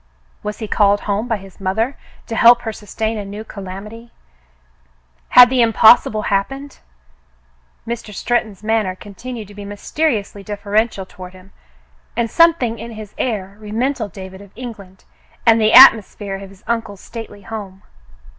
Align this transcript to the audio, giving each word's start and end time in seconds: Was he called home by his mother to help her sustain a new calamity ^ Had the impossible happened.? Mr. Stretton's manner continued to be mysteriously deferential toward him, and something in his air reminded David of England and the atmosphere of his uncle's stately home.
Was 0.41 0.57
he 0.57 0.67
called 0.67 1.01
home 1.01 1.27
by 1.27 1.37
his 1.37 1.59
mother 1.61 1.95
to 2.25 2.35
help 2.35 2.61
her 2.63 2.73
sustain 2.73 3.19
a 3.19 3.23
new 3.23 3.43
calamity 3.43 4.05
^ 4.05 4.09
Had 5.29 5.51
the 5.51 5.61
impossible 5.61 6.23
happened.? 6.23 6.79
Mr. 7.87 8.11
Stretton's 8.11 8.63
manner 8.63 8.95
continued 8.95 9.47
to 9.49 9.53
be 9.53 9.63
mysteriously 9.63 10.41
deferential 10.41 11.05
toward 11.05 11.33
him, 11.33 11.51
and 12.17 12.31
something 12.31 12.79
in 12.79 12.93
his 12.93 13.13
air 13.19 13.55
reminded 13.59 14.11
David 14.11 14.41
of 14.41 14.49
England 14.55 15.03
and 15.45 15.61
the 15.61 15.71
atmosphere 15.71 16.33
of 16.37 16.49
his 16.49 16.63
uncle's 16.65 16.99
stately 16.99 17.43
home. 17.43 17.83